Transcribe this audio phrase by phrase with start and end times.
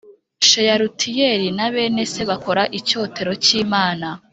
[0.49, 4.07] Sheyalutiyeli na bene se bakora icyotero cy imana